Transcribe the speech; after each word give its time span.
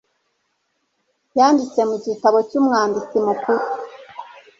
yanditse 1.37 1.81
mu 1.89 1.95
gitabo 2.05 2.37
cy 2.49 2.55
Umwanditsi 2.59 3.15
Mukuru 3.25 3.63